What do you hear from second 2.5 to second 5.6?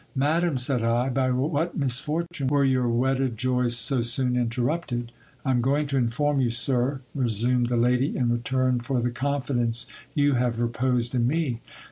your wedded joys so soon interrupted? I